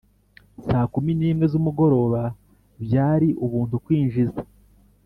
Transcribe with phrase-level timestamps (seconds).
[0.65, 2.21] saa kumi nimwe zumugoroba
[2.83, 4.41] byari Ubuntu kwinjiza